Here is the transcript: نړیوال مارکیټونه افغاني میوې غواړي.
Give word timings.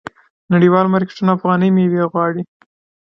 نړیوال 0.53 0.85
مارکیټونه 0.93 1.31
افغاني 1.37 1.69
میوې 1.75 2.03
غواړي. 2.11 2.41